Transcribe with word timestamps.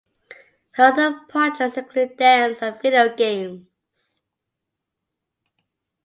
Her 0.71 0.85
other 0.85 1.21
projects 1.29 1.77
include 1.77 2.17
dance 2.17 2.63
and 2.63 2.81
video 2.81 3.15
games. 3.15 4.15